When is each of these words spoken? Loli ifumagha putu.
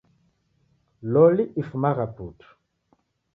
Loli 1.11 1.45
ifumagha 1.65 2.07
putu. 2.15 2.47